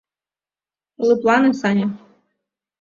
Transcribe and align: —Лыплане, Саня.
—Лыплане, 1.07 1.51
Саня. 1.61 1.87